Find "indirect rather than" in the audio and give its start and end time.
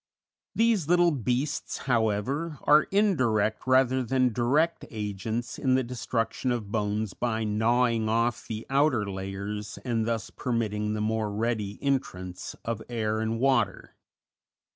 2.89-4.33